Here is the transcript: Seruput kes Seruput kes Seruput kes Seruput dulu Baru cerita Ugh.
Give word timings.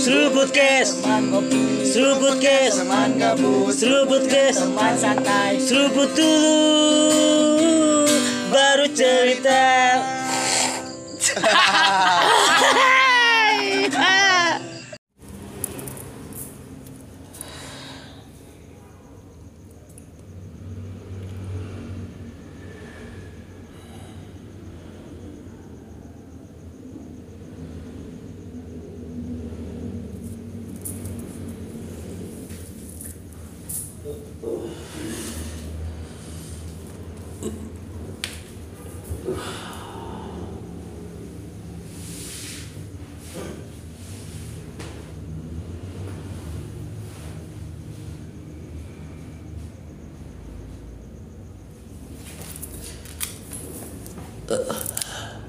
Seruput 0.00 0.48
kes 0.48 0.96
Seruput 1.84 2.40
kes 2.40 2.80
Seruput 3.76 4.24
kes 4.32 4.56
Seruput 5.68 6.10
dulu 6.16 6.56
Baru 8.48 8.86
cerita 8.96 9.79
Ugh. 54.50 55.39